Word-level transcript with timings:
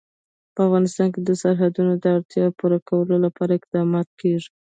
په 0.55 0.59
افغانستان 0.67 1.07
کې 1.13 1.21
د 1.23 1.29
سرحدونه 1.41 1.93
د 1.97 2.05
اړتیاوو 2.15 2.57
پوره 2.59 2.79
کولو 2.89 3.15
لپاره 3.25 3.51
اقدامات 3.53 4.07
کېږي. 4.21 4.49